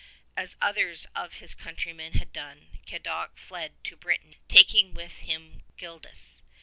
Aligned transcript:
As 0.35 0.55
others 0.59 1.05
of 1.15 1.35
his 1.35 1.53
countrymen 1.53 2.13
had 2.13 2.33
done, 2.33 2.79
Cadoc 2.87 3.37
fled 3.37 3.73
to 3.83 3.95
Brittany, 3.95 4.39
taking 4.47 4.95
with 4.95 5.19
him 5.19 5.61
Gildas. 5.77 6.43